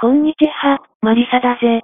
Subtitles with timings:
[0.00, 1.82] こんにちは、マリサだぜ。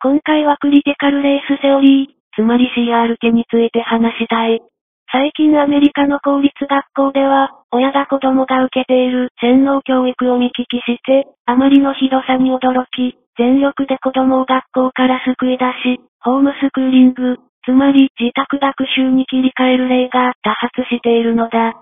[0.00, 2.08] 今回はクリティカルレースセオリー、
[2.38, 4.62] つまり CRT について話したい。
[5.10, 21.74] 最近アメリカの公立学校では、親が子供が受けている洗脳教育を見聞きして、あまりのひどさに驚き、全力で子供を学校から救い出し、ホームスクーリング、つまり自宅学習に切り替える例が多発しているのだ。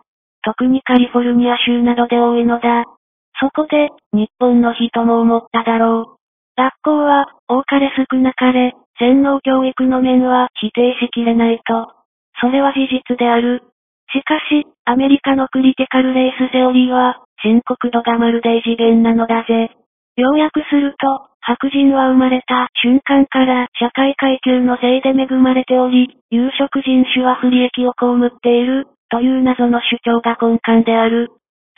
[0.45, 2.87] 特にカリフォルニア州などで多いのだ。
[3.45, 6.57] そこで、日本の人も思っただろう。
[6.57, 11.93] 学校は、多かれ少なかれ、洗脳教育の面は否定しきれないと。
[12.41, 13.61] それは事実である。
[14.15, 19.77] しかし、アメリカのクリティカルレースセオリーは、深刻度がまるで異次元なのだぜ。
[20.17, 31.29] 要約すると、白人は生まれた瞬間から社会階級のせいで恵まれており、有色人種は不利益を被っている、という謎の主張が根幹である。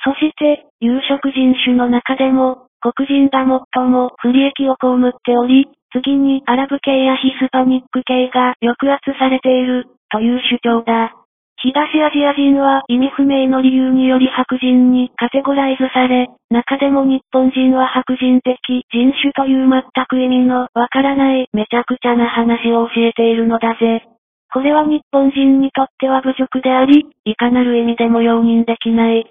[0.05, 11.15] そして、有色人種の中でも、黒人が最も不利益を被っており、次にアラブ系やヒスパニック系が抑圧されている、という主張だ。
[11.59, 24.05] 東アジア人は意味不明の理由により白人にカテゴライズされ、中でも日本人は白人的人種という全く意味のわからないめちゃくちゃな話を教えているのだぜ。
[24.53, 29.25] これは日本人にとっては侮辱であり、いかなる意味でも容認できない。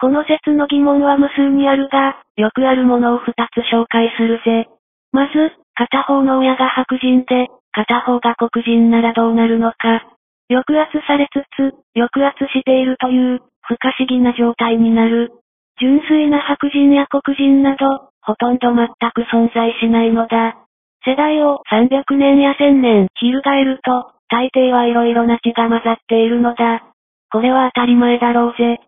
[0.00, 4.66] この説の疑問は無数にあるが、よくあるものを二つ紹介するぜ。
[5.12, 10.08] まず、片方の親が白人で、片方が黒人ならどうなるのか。
[10.48, 15.32] 抑圧されつつ、抑圧しているという、不可思議な状態になる。
[15.78, 20.56] 純粋な白人や黒人など、ほとんど全く存在しないのだ。
[21.04, 26.84] 世代を300年や1000年翻ると、大抵はいろいろな血が混ざっているのだ。
[27.30, 28.80] これは当たり前だろうぜ。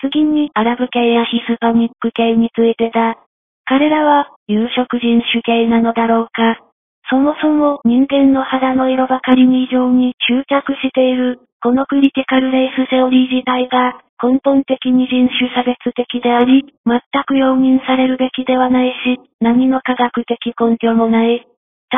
[0.00, 3.18] 次にアラブ系やヒスパニック系についてだ。
[3.66, 6.58] 彼らは、有色人種系なのだろうか。
[7.08, 21.46] そもそも人間の肌の色ばかりに異常に執着している、このクリティカルレースセオリー自体が、根本的に人種差別的であり、全く容認されるべきではないし、何の科学的根拠もない。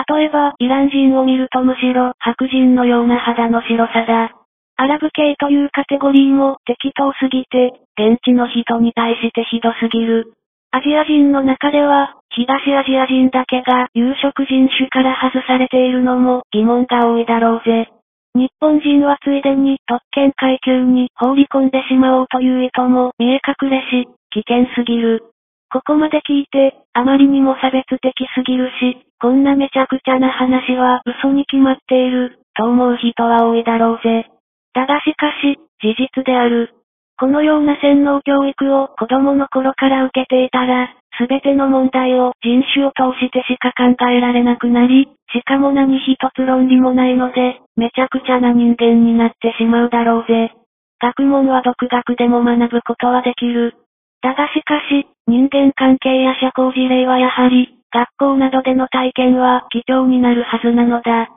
[0.08, 4.41] 例えば、イラン人を見るとむしろ白人のような肌の白さだ。
[4.77, 10.34] アラブ系というカテゴリーも適当すぎて、現地の人に対してひどすぎる。
[10.72, 17.93] アジア人の中では、東アジア人だけが有色人種から外されているのも疑問が多いだろうぜ。
[18.34, 25.25] 日本人はついでに特権階級に放り込んでしまおうという意図も見え隠れし、危険すぎる。
[25.71, 34.27] ここまで聞いて、あまりにも差別的すぎるし、こんなめちゃくちゃな話は嘘に決まっている、と思う人は多いだろうぜ。
[34.75, 36.71] だがしかし、事実である。
[37.19, 40.88] このような洗脳教育を子供の頃から受けていたら、
[41.19, 50.53] すべての問題を人種を通してしか考えられなくなり、しかも何一つ論理もないので、めちゃくちゃな人間になってしまうだろうぜ。
[51.00, 53.75] 学問は独学でも学ぶことはできる。
[54.22, 61.28] だがしかし、人間関係や社交辞令はやはり、学校などでの体験は貴重になるはずなのだ。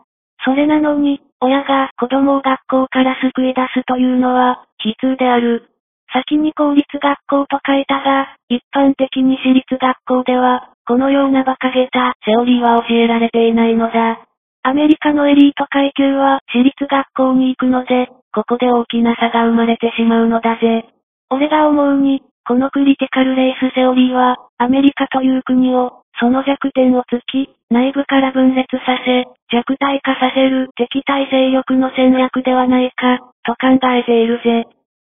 [0.46, 5.70] それなのに、親が子供を学校から救い出すというのは、悲痛である。
[6.12, 14.26] 先に公立学校と書いたが、一般的に私立学校では、このような馬鹿げたセオリーは教えられていないのだ。
[14.64, 20.86] アメリカのエリート階級は私立学校に行くので、ここで大きな差が生まれてしまうのだぜ。
[21.30, 34.66] 俺が思うに、このクリティカルレースセオリーは、アメリカという国を、その弱点を突き、内部から分裂させ、弱体化させる敵対勢力の戦略ではないか、と考えているぜ。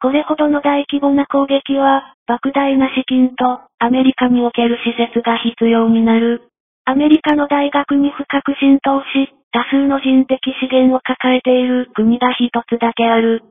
[0.00, 6.42] これほどの大規模な攻撃は、莫大な資金と、アメリカにおける施設が必要になる。
[6.84, 13.42] アメリカの大学に深く浸透し、多数の人的資源を抱えている国が一つだけある。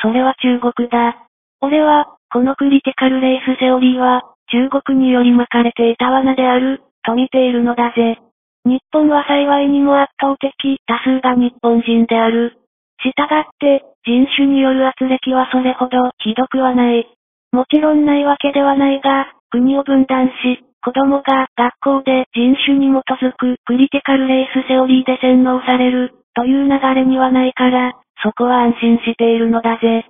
[0.00, 1.26] それは中国だ。
[1.60, 8.18] 俺は、このクリティカルレースセオリーは、中国により巻かれていた罠である、と見ているのだぜ。
[8.64, 12.58] 日本は幸いにも圧倒的多数が日本人である。
[13.02, 17.06] したがって、人種による圧力はそれほどひどくはない。
[17.52, 22.92] もちろんないわけではないが、国を分断し、子供が学校で人種に基
[23.22, 30.04] づくクリティカルレースセオリーで洗脳される、という流れにはないから、そこは安心しているのだぜ。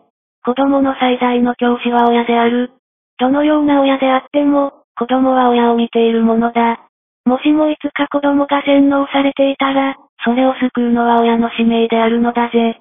[0.45, 2.73] 子供の最大の教師は親である。
[3.19, 6.81] どのような親であっても、子供は親を見ているものだ。
[7.25, 12.81] もしもいつか子供が洗脳されていたら、それを救うのは親の使命であるのだぜ。